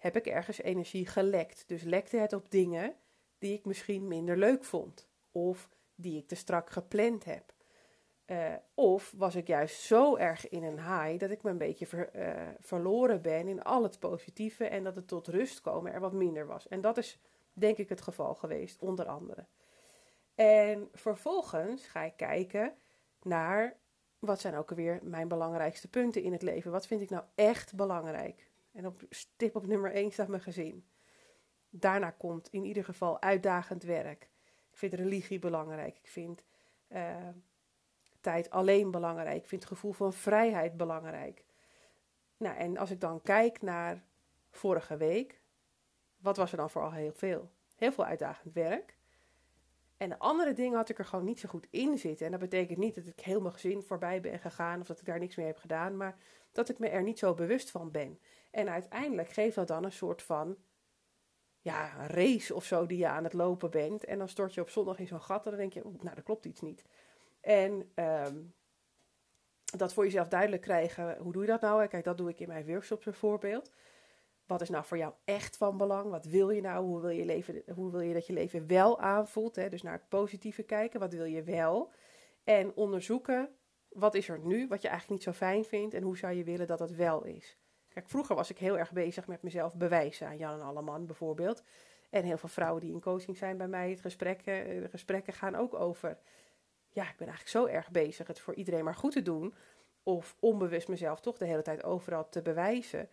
heb 0.00 0.16
ik 0.16 0.26
ergens 0.26 0.62
energie 0.62 1.06
gelekt. 1.06 1.64
Dus 1.66 1.82
lekte 1.82 2.16
het 2.16 2.32
op 2.32 2.50
dingen 2.50 2.94
die 3.38 3.54
ik 3.54 3.64
misschien 3.64 4.08
minder 4.08 4.36
leuk 4.36 4.64
vond. 4.64 5.08
Of 5.32 5.68
die 5.94 6.18
ik 6.18 6.28
te 6.28 6.34
strak 6.34 6.70
gepland 6.70 7.24
heb. 7.24 7.52
Uh, 8.26 8.54
of 8.74 9.14
was 9.16 9.34
ik 9.34 9.46
juist 9.46 9.80
zo 9.80 10.16
erg 10.16 10.48
in 10.48 10.62
een 10.62 10.78
high 10.78 11.18
dat 11.18 11.30
ik 11.30 11.42
me 11.42 11.50
een 11.50 11.58
beetje 11.58 12.10
uh, 12.16 12.32
verloren 12.60 13.22
ben 13.22 13.48
in 13.48 13.62
al 13.62 13.82
het 13.82 13.98
positieve 13.98 14.64
en 14.64 14.84
dat 14.84 14.94
het 14.94 15.08
tot 15.08 15.26
rust 15.26 15.60
komen 15.60 15.92
er 15.92 16.00
wat 16.00 16.12
minder 16.12 16.46
was. 16.46 16.68
En 16.68 16.80
dat 16.80 16.98
is 16.98 17.18
denk 17.52 17.76
ik 17.76 17.88
het 17.88 18.00
geval 18.00 18.34
geweest, 18.34 18.82
onder 18.82 19.06
andere. 19.06 19.46
En 20.34 20.88
vervolgens 20.92 21.86
ga 21.86 22.02
ik 22.02 22.16
kijken 22.16 22.74
naar 23.22 23.76
wat 24.18 24.40
zijn 24.40 24.54
ook 24.54 24.70
alweer 24.70 25.00
mijn 25.02 25.28
belangrijkste 25.28 25.88
punten 25.88 26.22
in 26.22 26.32
het 26.32 26.42
leven. 26.42 26.70
Wat 26.70 26.86
vind 26.86 27.00
ik 27.00 27.10
nou 27.10 27.24
echt 27.34 27.74
belangrijk? 27.74 28.50
En 28.72 28.86
op 28.86 29.02
stip 29.10 29.56
op 29.56 29.66
nummer 29.66 29.92
1 29.92 30.12
staat 30.12 30.28
mijn 30.28 30.42
gezin. 30.42 30.84
Daarna 31.70 32.10
komt 32.10 32.48
in 32.48 32.64
ieder 32.64 32.84
geval 32.84 33.22
uitdagend 33.22 33.82
werk. 33.82 34.30
Ik 34.70 34.78
vind 34.78 34.94
religie 34.94 35.38
belangrijk. 35.38 35.98
Ik 35.98 36.08
vind 36.08 36.44
uh, 36.88 37.28
tijd 38.20 38.50
alleen 38.50 38.90
belangrijk. 38.90 39.36
Ik 39.36 39.46
vind 39.46 39.62
het 39.62 39.72
gevoel 39.72 39.92
van 39.92 40.12
vrijheid 40.12 40.76
belangrijk. 40.76 41.44
Nou, 42.36 42.56
en 42.56 42.76
als 42.76 42.90
ik 42.90 43.00
dan 43.00 43.22
kijk 43.22 43.62
naar 43.62 44.04
vorige 44.50 44.96
week, 44.96 45.39
wat 46.20 46.36
was 46.36 46.50
er 46.50 46.56
dan 46.56 46.70
vooral 46.70 46.92
heel 46.92 47.12
veel? 47.12 47.50
Heel 47.76 47.92
veel 47.92 48.04
uitdagend 48.04 48.54
werk. 48.54 48.98
En 49.96 50.08
de 50.08 50.18
andere 50.18 50.52
dingen 50.52 50.76
had 50.76 50.88
ik 50.88 50.98
er 50.98 51.04
gewoon 51.04 51.24
niet 51.24 51.40
zo 51.40 51.48
goed 51.48 51.66
in 51.70 51.98
zitten. 51.98 52.26
En 52.26 52.32
dat 52.32 52.40
betekent 52.40 52.78
niet 52.78 52.94
dat 52.94 53.06
ik 53.06 53.20
heel 53.20 53.40
mijn 53.40 53.52
gezin 53.52 53.82
voorbij 53.82 54.20
ben 54.20 54.38
gegaan 54.38 54.80
of 54.80 54.86
dat 54.86 55.00
ik 55.00 55.06
daar 55.06 55.18
niks 55.18 55.36
mee 55.36 55.46
heb 55.46 55.56
gedaan, 55.56 55.96
maar 55.96 56.16
dat 56.52 56.68
ik 56.68 56.78
me 56.78 56.88
er 56.88 57.02
niet 57.02 57.18
zo 57.18 57.34
bewust 57.34 57.70
van 57.70 57.90
ben. 57.90 58.18
En 58.50 58.70
uiteindelijk 58.70 59.28
geeft 59.28 59.54
dat 59.54 59.68
dan 59.68 59.84
een 59.84 59.92
soort 59.92 60.22
van 60.22 60.56
ja, 61.60 62.06
race 62.06 62.54
of 62.54 62.64
zo 62.64 62.86
die 62.86 62.98
je 62.98 63.08
aan 63.08 63.24
het 63.24 63.32
lopen 63.32 63.70
bent. 63.70 64.04
En 64.04 64.18
dan 64.18 64.28
stort 64.28 64.54
je 64.54 64.60
op 64.60 64.70
zondag 64.70 64.98
in 64.98 65.06
zo'n 65.06 65.20
gat 65.20 65.44
en 65.44 65.50
dan 65.50 65.60
denk 65.60 65.72
je, 65.72 65.82
nou, 66.00 66.14
dat 66.14 66.24
klopt 66.24 66.44
iets 66.44 66.60
niet. 66.60 66.84
En 67.40 67.92
um, 67.94 68.54
dat 69.76 69.92
voor 69.92 70.04
jezelf 70.04 70.28
duidelijk 70.28 70.62
krijgen, 70.62 71.18
hoe 71.18 71.32
doe 71.32 71.42
je 71.42 71.48
dat 71.48 71.60
nou? 71.60 71.86
Kijk, 71.86 72.04
dat 72.04 72.18
doe 72.18 72.28
ik 72.28 72.40
in 72.40 72.48
mijn 72.48 72.66
workshops 72.66 73.04
bijvoorbeeld. 73.04 73.70
Wat 74.50 74.60
is 74.60 74.68
nou 74.68 74.84
voor 74.84 74.98
jou 74.98 75.12
echt 75.24 75.56
van 75.56 75.76
belang? 75.76 76.10
Wat 76.10 76.24
wil 76.24 76.50
je 76.50 76.60
nou? 76.60 76.84
Hoe 76.84 77.00
wil 77.00 77.10
je, 77.10 77.24
leven, 77.24 77.62
hoe 77.74 77.90
wil 77.90 78.00
je 78.00 78.14
dat 78.14 78.26
je 78.26 78.32
leven 78.32 78.66
wel 78.66 79.00
aanvoelt? 79.00 79.56
Hè? 79.56 79.68
Dus 79.68 79.82
naar 79.82 79.92
het 79.92 80.08
positieve 80.08 80.62
kijken. 80.62 81.00
Wat 81.00 81.12
wil 81.12 81.24
je 81.24 81.42
wel? 81.42 81.92
En 82.44 82.74
onderzoeken, 82.74 83.48
wat 83.88 84.14
is 84.14 84.28
er 84.28 84.38
nu 84.38 84.68
wat 84.68 84.82
je 84.82 84.88
eigenlijk 84.88 85.20
niet 85.20 85.34
zo 85.34 85.44
fijn 85.44 85.64
vindt? 85.64 85.94
En 85.94 86.02
hoe 86.02 86.16
zou 86.16 86.34
je 86.34 86.44
willen 86.44 86.66
dat 86.66 86.78
het 86.78 86.96
wel 86.96 87.24
is? 87.24 87.58
Kijk, 87.88 88.08
vroeger 88.08 88.36
was 88.36 88.50
ik 88.50 88.58
heel 88.58 88.78
erg 88.78 88.92
bezig 88.92 89.26
met 89.26 89.42
mezelf 89.42 89.76
bewijzen 89.76 90.26
aan 90.26 90.36
Jan 90.36 90.60
en 90.60 90.66
Alleman 90.66 91.06
bijvoorbeeld. 91.06 91.62
En 92.10 92.24
heel 92.24 92.38
veel 92.38 92.48
vrouwen 92.48 92.80
die 92.80 92.92
in 92.92 93.00
coaching 93.00 93.36
zijn 93.36 93.56
bij 93.56 93.68
mij, 93.68 93.90
het 93.90 94.00
gesprekken, 94.00 94.82
de 94.82 94.88
gesprekken 94.88 95.32
gaan 95.32 95.54
ook 95.54 95.74
over. 95.74 96.18
Ja, 96.88 97.02
ik 97.02 97.16
ben 97.16 97.28
eigenlijk 97.28 97.48
zo 97.48 97.66
erg 97.66 97.90
bezig 97.90 98.26
het 98.26 98.40
voor 98.40 98.54
iedereen 98.54 98.84
maar 98.84 98.94
goed 98.94 99.12
te 99.12 99.22
doen. 99.22 99.54
Of 100.02 100.36
onbewust 100.40 100.88
mezelf 100.88 101.20
toch 101.20 101.38
de 101.38 101.46
hele 101.46 101.62
tijd 101.62 101.84
overal 101.84 102.28
te 102.28 102.42
bewijzen. 102.42 103.08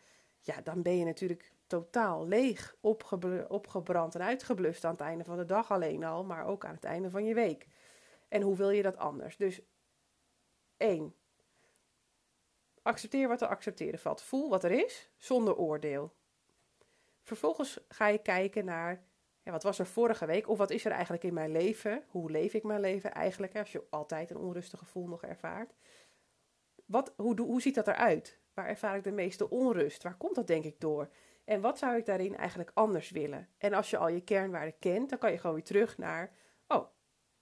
Ja, 0.47 0.61
dan 0.61 0.81
ben 0.81 0.97
je 0.97 1.05
natuurlijk 1.05 1.51
totaal 1.67 2.27
leeg, 2.27 2.75
opgebrand 3.47 4.15
en 4.15 4.21
uitgeblust 4.21 4.85
aan 4.85 4.91
het 4.91 5.01
einde 5.01 5.23
van 5.23 5.37
de 5.37 5.45
dag 5.45 5.71
alleen 5.71 6.03
al, 6.03 6.23
maar 6.23 6.45
ook 6.45 6.65
aan 6.65 6.75
het 6.75 6.83
einde 6.83 7.09
van 7.09 7.25
je 7.25 7.33
week. 7.33 7.67
En 8.27 8.41
hoe 8.41 8.55
wil 8.55 8.69
je 8.69 8.81
dat 8.81 8.97
anders? 8.97 9.37
Dus 9.37 9.61
één, 10.77 11.15
Accepteer 12.87 13.27
wat 13.27 13.37
te 13.37 13.47
accepteren 13.47 13.99
valt. 13.99 14.21
Voel 14.21 14.49
wat 14.49 14.63
er 14.63 14.71
is, 14.71 15.09
zonder 15.17 15.55
oordeel. 15.55 16.13
Vervolgens 17.21 17.79
ga 17.87 18.07
je 18.07 18.17
kijken 18.17 18.65
naar 18.65 19.05
wat 19.43 19.63
was 19.63 19.79
er 19.79 19.85
vorige 19.85 20.25
week? 20.25 20.49
Of 20.49 20.57
wat 20.57 20.69
is 20.69 20.85
er 20.85 20.91
eigenlijk 20.91 21.23
in 21.23 21.33
mijn 21.33 21.51
leven? 21.51 22.03
Hoe 22.07 22.31
leef 22.31 22.53
ik 22.53 22.63
mijn 22.63 22.79
leven 22.79 23.13
eigenlijk? 23.13 23.55
Als 23.55 23.71
je 23.71 23.83
altijd 23.89 24.29
een 24.29 24.37
onrustig 24.37 24.79
gevoel 24.79 25.07
nog 25.07 25.23
ervaart. 25.23 25.73
Wat, 26.85 27.13
hoe, 27.15 27.41
hoe 27.41 27.61
ziet 27.61 27.75
dat 27.75 27.87
eruit? 27.87 28.39
Waar 28.57 28.67
ervaar 28.67 28.95
ik 28.97 29.03
de 29.03 29.11
meeste 29.11 29.49
onrust? 29.49 30.03
Waar 30.03 30.17
komt 30.17 30.35
dat 30.35 30.47
denk 30.47 30.63
ik 30.63 30.79
door? 30.79 31.09
En 31.45 31.61
wat 31.61 31.77
zou 31.77 31.97
ik 31.97 32.05
daarin 32.05 32.37
eigenlijk 32.37 32.71
anders 32.73 33.09
willen? 33.09 33.47
En 33.57 33.73
als 33.73 33.89
je 33.89 33.97
al 33.97 34.07
je 34.07 34.21
kernwaarden 34.21 34.79
kent, 34.79 35.09
dan 35.09 35.19
kan 35.19 35.31
je 35.31 35.37
gewoon 35.37 35.55
weer 35.55 35.65
terug 35.65 35.97
naar, 35.97 36.31
oh, 36.67 36.85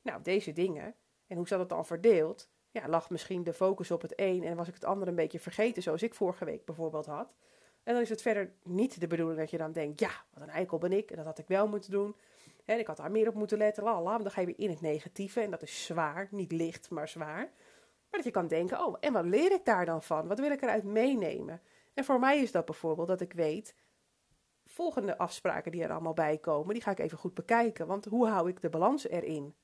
nou 0.02 0.22
deze 0.22 0.54
dingen. 0.54 0.96
En 1.28 1.38
hoe 1.38 1.48
zat 1.48 1.60
het 1.60 1.70
dan 1.70 1.86
verdeeld? 1.86 2.50
Ja, 2.72 2.88
lag 2.88 3.10
misschien 3.10 3.44
de 3.44 3.54
focus 3.54 3.92
op 3.92 4.02
het 4.02 4.14
een 4.16 4.44
en 4.44 4.56
was 4.56 4.68
ik 4.68 4.74
het 4.74 4.86
andere 4.86 5.10
een 5.10 5.16
beetje 5.16 5.40
vergeten, 5.40 5.84
zoals 5.84 6.04
ik 6.04 6.14
vorige 6.14 6.46
week 6.46 6.66
bijvoorbeeld 6.66 7.06
had. 7.06 7.34
En 7.84 7.94
dan 7.94 8.02
is 8.02 8.10
het 8.10 8.22
verder 8.22 8.54
niet 8.64 9.00
de 9.00 9.08
bedoeling 9.08 9.40
dat 9.40 9.50
je 9.50 9.58
dan 9.58 9.72
denkt, 9.72 10.00
ja, 10.00 10.12
wat 10.34 10.44
een 10.44 10.50
eikel 10.50 10.78
ben 10.78 10.92
ik 10.92 11.10
en 11.10 11.16
dat 11.16 11.26
had 11.26 11.40
ik 11.40 11.48
wel 11.48 11.68
moeten 11.68 11.92
doen. 11.92 12.16
En 12.66 12.80
ik 12.80 12.88
had 12.88 12.98
daar 12.98 13.12
meer 13.12 13.28
op 13.28 13.36
moeten 13.36 13.58
letten, 13.58 13.84
lala, 13.84 14.18
dan 14.18 14.32
ga 14.32 14.42
je 14.42 14.48
weer 14.48 14.60
in 14.60 14.70
het 14.70 14.82
negatieve 14.82 15.42
en 15.42 15.52
dat 15.52 15.62
is 15.62 15.86
zwaar, 15.86 16.28
niet 16.32 16.52
licht, 16.52 16.90
maar 16.90 17.08
zwaar. 17.08 17.52
Dat 18.16 18.24
je 18.24 18.32
kan 18.32 18.48
denken, 18.48 18.86
oh, 18.86 18.96
en 19.00 19.14
wat 19.14 19.26
leer 19.26 19.52
ik 19.52 19.66
daar 19.66 19.86
dan 19.86 20.04
van? 20.04 20.28
Wat 20.28 20.40
wil 20.40 20.52
ik 20.52 20.62
eruit 20.62 20.84
meenemen? 20.84 21.62
En 21.94 22.04
voor 22.04 22.20
mij 22.20 22.42
is 22.42 22.52
dat 22.52 22.66
bijvoorbeeld 22.66 23.08
dat 23.08 23.22
ik 23.22 23.34
weet, 23.34 23.76
volgende 24.66 25.18
afspraken 25.18 25.72
die 25.72 25.84
er 25.84 25.92
allemaal 25.92 26.14
bij 26.14 26.38
komen, 26.38 26.74
die 26.74 26.84
ga 26.84 26.92
ik 26.92 27.00
even 27.00 27.18
goed 27.18 27.34
bekijken. 27.34 27.88
Want 27.88 28.06
hoe 28.06 28.28
hou 28.28 28.50
ik 28.50 28.62
de 28.62 28.70
balans 28.70 29.08
erin? 29.08 29.56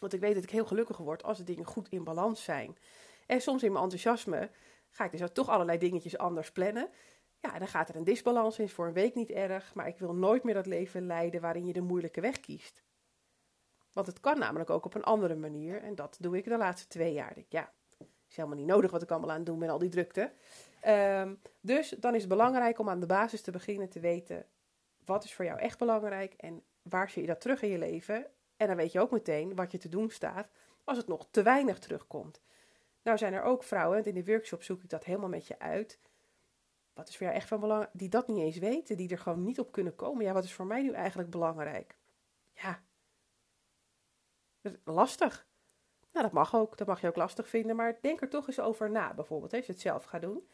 Want 0.00 0.12
ik 0.12 0.20
weet 0.20 0.34
dat 0.34 0.42
ik 0.42 0.50
heel 0.50 0.66
gelukkig 0.66 0.96
word 0.96 1.22
als 1.22 1.38
de 1.38 1.44
dingen 1.44 1.64
goed 1.64 1.88
in 1.88 2.04
balans 2.04 2.44
zijn. 2.44 2.78
En 3.26 3.40
soms 3.40 3.62
in 3.62 3.72
mijn 3.72 3.84
enthousiasme 3.84 4.50
ga 4.90 5.04
ik 5.04 5.10
dus 5.10 5.30
toch 5.32 5.48
allerlei 5.48 5.78
dingetjes 5.78 6.18
anders 6.18 6.52
plannen. 6.52 6.90
Ja, 7.40 7.58
dan 7.58 7.68
gaat 7.68 7.88
er 7.88 7.96
een 7.96 8.04
disbalans 8.04 8.58
in, 8.58 8.68
voor 8.68 8.86
een 8.86 8.92
week 8.92 9.14
niet 9.14 9.30
erg. 9.30 9.74
Maar 9.74 9.88
ik 9.88 9.98
wil 9.98 10.14
nooit 10.14 10.44
meer 10.44 10.54
dat 10.54 10.66
leven 10.66 11.06
leiden 11.06 11.40
waarin 11.40 11.66
je 11.66 11.72
de 11.72 11.80
moeilijke 11.80 12.20
weg 12.20 12.40
kiest. 12.40 12.82
Want 13.98 14.10
het 14.10 14.20
kan 14.20 14.38
namelijk 14.38 14.70
ook 14.70 14.84
op 14.84 14.94
een 14.94 15.04
andere 15.04 15.34
manier. 15.34 15.82
En 15.82 15.94
dat 15.94 16.16
doe 16.20 16.36
ik 16.36 16.44
de 16.44 16.56
laatste 16.56 16.88
twee 16.88 17.12
jaar. 17.12 17.36
Ja, 17.48 17.72
is 18.28 18.36
helemaal 18.36 18.56
niet 18.56 18.66
nodig 18.66 18.90
wat 18.90 19.02
ik 19.02 19.10
allemaal 19.10 19.30
aan 19.30 19.36
het 19.36 19.46
doen 19.46 19.58
ben, 19.58 19.68
al 19.68 19.78
die 19.78 19.88
drukte. 19.88 20.32
Ehm, 20.80 21.34
dus 21.60 21.88
dan 21.88 22.14
is 22.14 22.20
het 22.20 22.28
belangrijk 22.28 22.78
om 22.78 22.88
aan 22.88 23.00
de 23.00 23.06
basis 23.06 23.42
te 23.42 23.50
beginnen 23.50 23.88
te 23.88 24.00
weten 24.00 24.46
wat 25.04 25.24
is 25.24 25.34
voor 25.34 25.44
jou 25.44 25.58
echt 25.58 25.78
belangrijk 25.78 26.34
en 26.36 26.62
waar 26.82 27.10
zie 27.10 27.22
je 27.22 27.28
dat 27.28 27.40
terug 27.40 27.62
in 27.62 27.68
je 27.68 27.78
leven. 27.78 28.26
En 28.56 28.66
dan 28.66 28.76
weet 28.76 28.92
je 28.92 29.00
ook 29.00 29.10
meteen 29.10 29.54
wat 29.54 29.72
je 29.72 29.78
te 29.78 29.88
doen 29.88 30.10
staat 30.10 30.48
als 30.84 30.96
het 30.96 31.08
nog 31.08 31.26
te 31.30 31.42
weinig 31.42 31.78
terugkomt. 31.78 32.40
Nou 33.02 33.18
zijn 33.18 33.32
er 33.32 33.42
ook 33.42 33.62
vrouwen, 33.62 33.98
en 33.98 34.04
in 34.04 34.14
de 34.14 34.24
workshop 34.24 34.62
zoek 34.62 34.82
ik 34.82 34.90
dat 34.90 35.04
helemaal 35.04 35.28
met 35.28 35.46
je 35.46 35.58
uit. 35.58 35.98
Wat 36.94 37.08
is 37.08 37.16
voor 37.16 37.26
jou 37.26 37.38
echt 37.38 37.48
van 37.48 37.60
belang, 37.60 37.88
die 37.92 38.08
dat 38.08 38.28
niet 38.28 38.38
eens 38.38 38.58
weten, 38.58 38.96
die 38.96 39.10
er 39.10 39.18
gewoon 39.18 39.42
niet 39.42 39.60
op 39.60 39.72
kunnen 39.72 39.96
komen. 39.96 40.24
Ja, 40.24 40.32
wat 40.32 40.44
is 40.44 40.52
voor 40.52 40.66
mij 40.66 40.82
nu 40.82 40.92
eigenlijk 40.92 41.30
belangrijk? 41.30 41.96
Ja, 42.52 42.80
lastig. 44.84 45.46
Nou, 46.12 46.24
dat 46.24 46.32
mag 46.32 46.54
ook, 46.54 46.76
dat 46.76 46.86
mag 46.86 47.00
je 47.00 47.08
ook 47.08 47.16
lastig 47.16 47.48
vinden, 47.48 47.76
maar 47.76 47.98
denk 48.00 48.20
er 48.20 48.28
toch 48.28 48.46
eens 48.46 48.60
over 48.60 48.90
na, 48.90 49.14
bijvoorbeeld, 49.14 49.54
als 49.54 49.66
je 49.66 49.72
het 49.72 49.80
zelf 49.80 50.04
gaat 50.04 50.22
doen. 50.22 50.48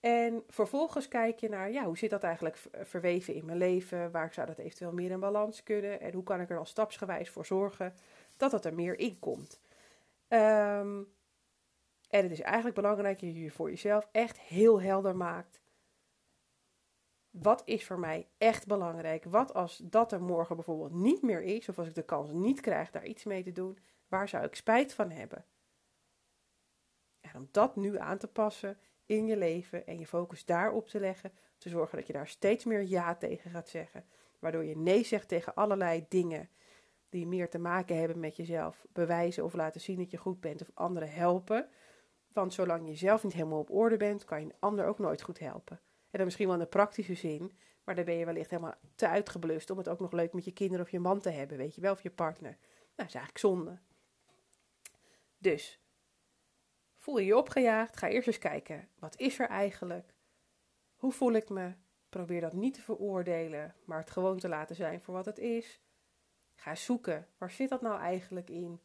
En 0.00 0.44
vervolgens 0.48 1.08
kijk 1.08 1.38
je 1.38 1.48
naar, 1.48 1.70
ja, 1.70 1.84
hoe 1.84 1.98
zit 1.98 2.10
dat 2.10 2.22
eigenlijk 2.22 2.58
verweven 2.82 3.34
in 3.34 3.44
mijn 3.44 3.58
leven? 3.58 4.10
Waar 4.10 4.34
zou 4.34 4.46
dat 4.46 4.58
eventueel 4.58 4.92
meer 4.92 5.10
in 5.10 5.20
balans 5.20 5.62
kunnen? 5.62 6.00
En 6.00 6.12
hoe 6.12 6.22
kan 6.22 6.40
ik 6.40 6.48
er 6.48 6.56
dan 6.56 6.66
stapsgewijs 6.66 7.30
voor 7.30 7.46
zorgen 7.46 7.94
dat 8.36 8.50
dat 8.50 8.64
er 8.64 8.74
meer 8.74 8.98
in 8.98 9.18
komt? 9.18 9.60
Ehm, 10.28 11.02
en 12.08 12.22
het 12.22 12.30
is 12.30 12.40
eigenlijk 12.40 12.74
belangrijk 12.74 13.20
dat 13.20 13.34
je 13.34 13.50
voor 13.50 13.70
jezelf 13.70 14.08
echt 14.12 14.40
heel 14.40 14.80
helder 14.80 15.16
maakt. 15.16 15.60
Wat 17.42 17.62
is 17.64 17.86
voor 17.86 17.98
mij 17.98 18.28
echt 18.38 18.66
belangrijk? 18.66 19.24
Wat 19.24 19.54
als 19.54 19.76
dat 19.76 20.12
er 20.12 20.22
morgen 20.22 20.56
bijvoorbeeld 20.56 20.92
niet 20.92 21.22
meer 21.22 21.42
is, 21.42 21.68
of 21.68 21.78
als 21.78 21.88
ik 21.88 21.94
de 21.94 22.04
kans 22.04 22.30
niet 22.30 22.60
krijg 22.60 22.90
daar 22.90 23.06
iets 23.06 23.24
mee 23.24 23.42
te 23.42 23.52
doen, 23.52 23.78
waar 24.08 24.28
zou 24.28 24.44
ik 24.44 24.54
spijt 24.54 24.94
van 24.94 25.10
hebben? 25.10 25.44
En 27.20 27.30
om 27.34 27.48
dat 27.50 27.76
nu 27.76 27.98
aan 27.98 28.18
te 28.18 28.26
passen 28.26 28.78
in 29.06 29.26
je 29.26 29.36
leven 29.36 29.86
en 29.86 29.98
je 29.98 30.06
focus 30.06 30.44
daarop 30.44 30.88
te 30.88 31.00
leggen, 31.00 31.32
te 31.58 31.68
zorgen 31.68 31.98
dat 31.98 32.06
je 32.06 32.12
daar 32.12 32.28
steeds 32.28 32.64
meer 32.64 32.82
ja 32.82 33.14
tegen 33.14 33.50
gaat 33.50 33.68
zeggen, 33.68 34.04
waardoor 34.38 34.64
je 34.64 34.76
nee 34.76 35.04
zegt 35.04 35.28
tegen 35.28 35.54
allerlei 35.54 36.06
dingen 36.08 36.48
die 37.08 37.26
meer 37.26 37.50
te 37.50 37.58
maken 37.58 37.98
hebben 37.98 38.20
met 38.20 38.36
jezelf 38.36 38.86
bewijzen 38.92 39.44
of 39.44 39.54
laten 39.54 39.80
zien 39.80 39.98
dat 39.98 40.10
je 40.10 40.16
goed 40.16 40.40
bent 40.40 40.60
of 40.62 40.70
anderen 40.74 41.12
helpen. 41.12 41.68
Want 42.32 42.54
zolang 42.54 42.88
je 42.88 42.94
zelf 42.94 43.24
niet 43.24 43.32
helemaal 43.32 43.58
op 43.58 43.70
orde 43.70 43.96
bent, 43.96 44.24
kan 44.24 44.40
je 44.40 44.46
een 44.46 44.56
ander 44.58 44.86
ook 44.86 44.98
nooit 44.98 45.22
goed 45.22 45.38
helpen. 45.38 45.80
En 46.14 46.20
dan 46.20 46.28
misschien 46.28 46.46
wel 46.46 46.56
in 46.56 46.62
de 46.62 46.68
praktische 46.68 47.14
zin, 47.14 47.52
maar 47.84 47.94
dan 47.94 48.04
ben 48.04 48.14
je 48.14 48.24
wellicht 48.24 48.50
helemaal 48.50 48.74
te 48.94 49.08
uitgeblust 49.08 49.70
om 49.70 49.78
het 49.78 49.88
ook 49.88 50.00
nog 50.00 50.12
leuk 50.12 50.32
met 50.32 50.44
je 50.44 50.52
kinderen 50.52 50.84
of 50.84 50.90
je 50.90 50.98
man 50.98 51.20
te 51.20 51.30
hebben, 51.30 51.56
weet 51.56 51.74
je 51.74 51.80
wel, 51.80 51.92
of 51.92 52.02
je 52.02 52.10
partner. 52.10 52.50
Nou, 52.50 52.60
dat 52.96 53.06
is 53.06 53.14
eigenlijk 53.14 53.38
zonde. 53.38 53.78
Dus, 55.38 55.80
voel 56.96 57.18
je 57.18 57.26
je 57.26 57.36
opgejaagd, 57.36 57.96
ga 57.96 58.08
eerst 58.08 58.26
eens 58.26 58.38
kijken, 58.38 58.88
wat 58.98 59.18
is 59.18 59.38
er 59.38 59.48
eigenlijk? 59.48 60.14
Hoe 60.94 61.12
voel 61.12 61.32
ik 61.32 61.48
me? 61.48 61.72
Probeer 62.08 62.40
dat 62.40 62.52
niet 62.52 62.74
te 62.74 62.82
veroordelen, 62.82 63.74
maar 63.84 63.98
het 63.98 64.10
gewoon 64.10 64.38
te 64.38 64.48
laten 64.48 64.76
zijn 64.76 65.00
voor 65.00 65.14
wat 65.14 65.24
het 65.24 65.38
is. 65.38 65.80
Ga 66.54 66.74
zoeken, 66.74 67.28
waar 67.38 67.50
zit 67.50 67.68
dat 67.68 67.82
nou 67.82 68.00
eigenlijk 68.00 68.50
in? 68.50 68.80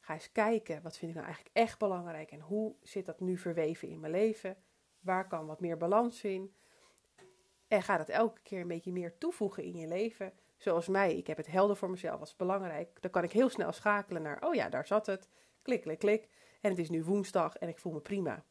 Ga 0.00 0.14
eens 0.14 0.32
kijken, 0.32 0.82
wat 0.82 0.96
vind 0.96 1.10
ik 1.10 1.16
nou 1.16 1.26
eigenlijk 1.26 1.56
echt 1.56 1.78
belangrijk 1.78 2.30
en 2.30 2.40
hoe 2.40 2.74
zit 2.82 3.06
dat 3.06 3.20
nu 3.20 3.38
verweven 3.38 3.88
in 3.88 4.00
mijn 4.00 4.12
leven? 4.12 4.56
Waar 5.00 5.28
kan 5.28 5.46
wat 5.46 5.60
meer 5.60 5.76
balans 5.76 6.24
in? 6.24 6.56
En 7.68 7.82
ga 7.82 7.96
dat 7.96 8.08
elke 8.08 8.40
keer 8.42 8.60
een 8.60 8.68
beetje 8.68 8.92
meer 8.92 9.18
toevoegen 9.18 9.62
in 9.62 9.76
je 9.76 9.86
leven. 9.86 10.32
Zoals 10.56 10.88
mij, 10.88 11.16
ik 11.16 11.26
heb 11.26 11.36
het 11.36 11.46
helder 11.46 11.76
voor 11.76 11.90
mezelf 11.90 12.20
als 12.20 12.36
belangrijk. 12.36 13.02
Dan 13.02 13.10
kan 13.10 13.24
ik 13.24 13.32
heel 13.32 13.48
snel 13.48 13.72
schakelen 13.72 14.22
naar, 14.22 14.44
oh 14.46 14.54
ja, 14.54 14.68
daar 14.68 14.86
zat 14.86 15.06
het. 15.06 15.28
Klik, 15.62 15.82
klik, 15.82 15.98
klik. 15.98 16.28
En 16.60 16.70
het 16.70 16.78
is 16.78 16.90
nu 16.90 17.04
woensdag 17.04 17.56
en 17.56 17.68
ik 17.68 17.78
voel 17.78 17.92
me 17.92 18.00
prima. 18.00 18.44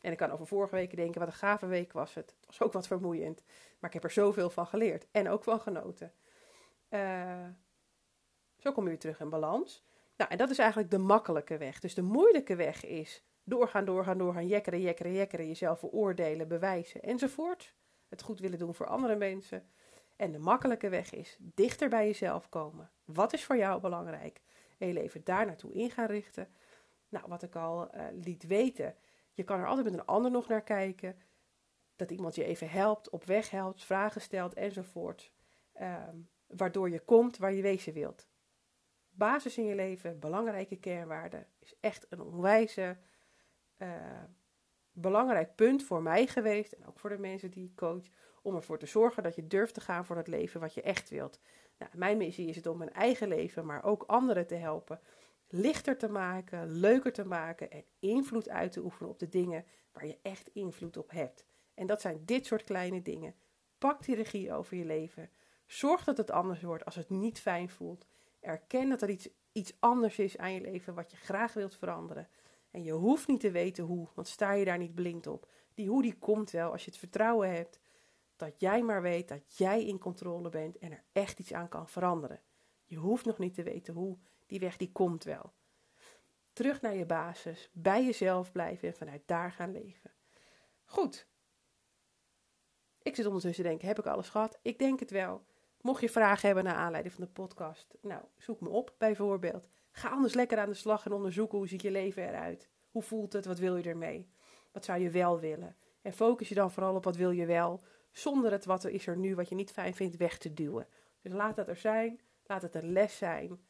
En 0.00 0.12
ik 0.12 0.18
kan 0.18 0.30
over 0.30 0.46
vorige 0.46 0.74
week 0.74 0.96
denken, 0.96 1.20
wat 1.20 1.28
een 1.28 1.34
gave 1.34 1.66
week 1.66 1.92
was 1.92 2.14
het. 2.14 2.34
Het 2.36 2.46
was 2.46 2.62
ook 2.62 2.72
wat 2.72 2.86
vermoeiend. 2.86 3.42
Maar 3.78 3.90
ik 3.90 3.94
heb 3.94 4.04
er 4.04 4.10
zoveel 4.10 4.50
van 4.50 4.66
geleerd 4.66 5.06
en 5.10 5.28
ook 5.28 5.44
van 5.44 5.60
genoten. 5.60 6.12
Uh, 6.90 7.48
zo 8.58 8.72
kom 8.72 8.82
je 8.82 8.88
weer 8.88 8.98
terug 8.98 9.20
in 9.20 9.28
balans. 9.28 9.84
Nou, 10.16 10.30
en 10.30 10.38
dat 10.38 10.50
is 10.50 10.58
eigenlijk 10.58 10.90
de 10.90 10.98
makkelijke 10.98 11.56
weg. 11.56 11.80
Dus 11.80 11.94
de 11.94 12.02
moeilijke 12.02 12.56
weg 12.56 12.84
is 12.84 13.24
doorgaan, 13.48 13.84
doorgaan, 13.84 14.18
doorgaan, 14.18 14.46
jekkeren, 14.46 14.80
jekkeren, 14.80 15.12
jekkeren, 15.12 15.46
jezelf 15.46 15.78
veroordelen, 15.78 16.48
bewijzen 16.48 17.02
enzovoort. 17.02 17.74
Het 18.08 18.22
goed 18.22 18.40
willen 18.40 18.58
doen 18.58 18.74
voor 18.74 18.86
andere 18.86 19.16
mensen. 19.16 19.68
En 20.16 20.32
de 20.32 20.38
makkelijke 20.38 20.88
weg 20.88 21.12
is 21.12 21.36
dichter 21.40 21.88
bij 21.88 22.06
jezelf 22.06 22.48
komen. 22.48 22.90
Wat 23.04 23.32
is 23.32 23.44
voor 23.44 23.56
jou 23.56 23.80
belangrijk? 23.80 24.40
En 24.78 24.86
je 24.86 24.92
leven 24.92 25.24
daar 25.24 25.46
naartoe 25.46 25.72
in 25.72 25.90
gaan 25.90 26.06
richten. 26.06 26.48
Nou, 27.08 27.24
wat 27.28 27.42
ik 27.42 27.56
al 27.56 27.94
uh, 27.94 28.04
liet 28.12 28.46
weten, 28.46 28.96
je 29.32 29.42
kan 29.44 29.60
er 29.60 29.66
altijd 29.66 29.84
met 29.84 29.94
een 29.94 30.06
ander 30.06 30.30
nog 30.30 30.48
naar 30.48 30.62
kijken. 30.62 31.16
Dat 31.96 32.10
iemand 32.10 32.34
je 32.34 32.44
even 32.44 32.70
helpt, 32.70 33.10
op 33.10 33.24
weg 33.24 33.50
helpt, 33.50 33.84
vragen 33.84 34.20
stelt 34.20 34.54
enzovoort. 34.54 35.32
Um, 35.80 36.28
waardoor 36.46 36.90
je 36.90 37.00
komt 37.00 37.36
waar 37.36 37.52
je 37.52 37.62
wezen 37.62 37.92
wilt. 37.92 38.28
Basis 39.10 39.58
in 39.58 39.64
je 39.64 39.74
leven, 39.74 40.18
belangrijke 40.18 40.76
kernwaarden, 40.76 41.46
is 41.58 41.74
echt 41.80 42.06
een 42.08 42.20
onwijze 42.20 42.96
uh, 43.78 44.22
belangrijk 44.92 45.54
punt 45.54 45.82
voor 45.82 46.02
mij 46.02 46.26
geweest. 46.26 46.72
En 46.72 46.86
ook 46.86 46.98
voor 46.98 47.10
de 47.10 47.18
mensen 47.18 47.50
die 47.50 47.64
ik 47.64 47.76
coach. 47.76 48.04
Om 48.42 48.54
ervoor 48.54 48.78
te 48.78 48.86
zorgen 48.86 49.22
dat 49.22 49.34
je 49.34 49.46
durft 49.46 49.74
te 49.74 49.80
gaan 49.80 50.04
voor 50.04 50.16
het 50.16 50.28
leven 50.28 50.60
wat 50.60 50.74
je 50.74 50.82
echt 50.82 51.10
wilt. 51.10 51.40
Nou, 51.78 51.90
mijn 51.94 52.16
missie 52.16 52.48
is 52.48 52.56
het 52.56 52.66
om 52.66 52.78
mijn 52.78 52.92
eigen 52.92 53.28
leven, 53.28 53.66
maar 53.66 53.84
ook 53.84 54.02
anderen 54.02 54.46
te 54.46 54.54
helpen. 54.54 55.00
Lichter 55.48 55.96
te 55.98 56.08
maken, 56.08 56.70
leuker 56.70 57.12
te 57.12 57.24
maken 57.24 57.70
en 57.70 57.84
invloed 57.98 58.48
uit 58.48 58.72
te 58.72 58.84
oefenen 58.84 59.10
op 59.10 59.18
de 59.18 59.28
dingen 59.28 59.64
waar 59.92 60.06
je 60.06 60.18
echt 60.22 60.50
invloed 60.52 60.96
op 60.96 61.10
hebt. 61.10 61.46
En 61.74 61.86
dat 61.86 62.00
zijn 62.00 62.22
dit 62.24 62.46
soort 62.46 62.64
kleine 62.64 63.02
dingen. 63.02 63.34
Pak 63.78 64.04
die 64.04 64.14
regie 64.14 64.52
over 64.52 64.76
je 64.76 64.84
leven. 64.84 65.30
Zorg 65.66 66.04
dat 66.04 66.16
het 66.16 66.30
anders 66.30 66.62
wordt 66.62 66.84
als 66.84 66.94
het 66.94 67.10
niet 67.10 67.40
fijn 67.40 67.68
voelt. 67.68 68.06
Erken 68.40 68.88
dat 68.88 69.02
er 69.02 69.10
iets, 69.10 69.28
iets 69.52 69.76
anders 69.78 70.18
is 70.18 70.38
aan 70.38 70.52
je 70.52 70.60
leven 70.60 70.94
wat 70.94 71.10
je 71.10 71.16
graag 71.16 71.52
wilt 71.52 71.76
veranderen. 71.76 72.28
En 72.70 72.82
je 72.82 72.92
hoeft 72.92 73.28
niet 73.28 73.40
te 73.40 73.50
weten 73.50 73.84
hoe, 73.84 74.08
want 74.14 74.28
sta 74.28 74.52
je 74.52 74.64
daar 74.64 74.78
niet 74.78 74.94
blind 74.94 75.26
op. 75.26 75.50
Die 75.74 75.88
hoe 75.88 76.02
die 76.02 76.18
komt 76.18 76.50
wel 76.50 76.72
als 76.72 76.84
je 76.84 76.90
het 76.90 76.98
vertrouwen 76.98 77.50
hebt 77.50 77.80
dat 78.38 78.60
jij 78.60 78.82
maar 78.82 79.02
weet 79.02 79.28
dat 79.28 79.56
jij 79.56 79.84
in 79.84 79.98
controle 79.98 80.48
bent 80.48 80.78
en 80.78 80.92
er 80.92 81.04
echt 81.12 81.38
iets 81.38 81.52
aan 81.52 81.68
kan 81.68 81.88
veranderen. 81.88 82.40
Je 82.84 82.96
hoeft 82.96 83.24
nog 83.24 83.38
niet 83.38 83.54
te 83.54 83.62
weten 83.62 83.94
hoe, 83.94 84.18
die 84.46 84.60
weg 84.60 84.76
die 84.76 84.92
komt 84.92 85.24
wel. 85.24 85.52
Terug 86.52 86.80
naar 86.80 86.94
je 86.94 87.06
basis, 87.06 87.70
bij 87.72 88.04
jezelf 88.04 88.52
blijven 88.52 88.88
en 88.88 88.94
vanuit 88.94 89.22
daar 89.26 89.52
gaan 89.52 89.72
leven. 89.72 90.12
Goed. 90.84 91.28
Ik 93.02 93.14
zit 93.14 93.26
ondertussen 93.26 93.62
te 93.62 93.68
denken, 93.68 93.88
heb 93.88 93.98
ik 93.98 94.06
alles 94.06 94.28
gehad? 94.28 94.58
Ik 94.62 94.78
denk 94.78 95.00
het 95.00 95.10
wel. 95.10 95.46
Mocht 95.80 96.00
je 96.00 96.08
vragen 96.08 96.46
hebben 96.46 96.64
naar 96.64 96.74
aanleiding 96.74 97.14
van 97.14 97.24
de 97.24 97.30
podcast, 97.30 97.94
nou, 98.00 98.22
zoek 98.36 98.60
me 98.60 98.68
op 98.68 98.94
bijvoorbeeld. 98.98 99.68
Ga 99.98 100.08
anders 100.08 100.34
lekker 100.34 100.58
aan 100.58 100.68
de 100.68 100.74
slag 100.74 101.04
en 101.04 101.12
onderzoeken 101.12 101.58
hoe 101.58 101.68
ziet 101.68 101.82
je 101.82 101.90
leven 101.90 102.28
eruit. 102.28 102.68
Hoe 102.90 103.02
voelt 103.02 103.32
het? 103.32 103.44
Wat 103.44 103.58
wil 103.58 103.76
je 103.76 103.88
ermee? 103.88 104.28
Wat 104.72 104.84
zou 104.84 105.00
je 105.00 105.10
wel 105.10 105.40
willen? 105.40 105.76
En 106.02 106.12
focus 106.12 106.48
je 106.48 106.54
dan 106.54 106.70
vooral 106.70 106.94
op 106.94 107.04
wat 107.04 107.16
wil 107.16 107.30
je 107.30 107.46
wel, 107.46 107.82
zonder 108.10 108.52
het 108.52 108.64
wat 108.64 108.84
er 108.84 108.90
is 108.90 109.06
er 109.06 109.16
nu, 109.16 109.34
wat 109.34 109.48
je 109.48 109.54
niet 109.54 109.70
fijn 109.70 109.94
vindt, 109.94 110.16
weg 110.16 110.38
te 110.38 110.54
duwen. 110.54 110.86
Dus 111.20 111.32
laat 111.32 111.56
het 111.56 111.68
er 111.68 111.76
zijn, 111.76 112.20
laat 112.44 112.62
het 112.62 112.74
een 112.74 112.92
les 112.92 113.16
zijn, 113.16 113.60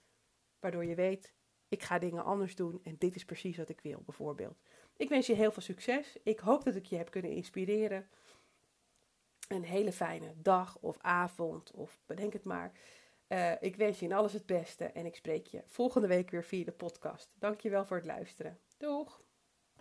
waardoor 0.61 0.85
je 0.85 0.95
weet, 0.95 1.33
ik 1.69 1.83
ga 1.83 1.99
dingen 1.99 2.25
anders 2.25 2.57
doen 2.57 2.81
en 2.83 2.97
dit 2.99 3.15
is 3.15 3.25
precies 3.25 3.57
wat 3.57 3.69
ik 3.69 3.81
wil, 3.81 4.03
bijvoorbeeld. 4.05 4.59
Ik 4.97 5.09
wens 5.09 5.27
je 5.27 5.35
heel 5.35 5.53
veel 5.53 5.63
succes. 5.63 6.17
Ik 6.23 6.39
hoop 6.39 6.65
dat 6.65 6.75
ik 6.75 6.85
je 6.85 6.97
heb 6.97 7.11
kunnen 7.11 7.31
inspireren. 7.31 8.09
Een 9.49 9.65
hele 9.65 9.93
fijne 9.93 10.35
dag 10.37 10.79
of 10.79 10.99
avond 11.01 11.71
of 11.71 12.01
bedenk 12.07 12.33
het 12.33 12.45
maar. 12.45 12.73
Uh, 13.29 13.53
ik 13.63 13.77
wens 13.77 13.99
je 13.99 14.07
in 14.07 14.13
alles 14.13 14.33
het 14.33 14.47
beste 14.47 14.85
en 14.85 15.07
ik 15.07 15.17
spreek 15.17 15.47
je 15.47 15.63
volgende 15.67 16.09
week 16.09 16.31
weer 16.31 16.45
via 16.45 16.65
de 16.65 16.73
podcast. 16.73 17.31
Dankjewel 17.39 17.85
voor 17.85 17.97
het 17.97 18.07
luisteren. 18.07 18.59
Doeg! 18.77 19.28